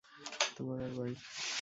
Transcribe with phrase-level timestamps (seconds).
[0.55, 1.19] তোমার আর বাইক!